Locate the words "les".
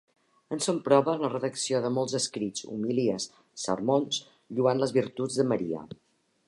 4.85-4.97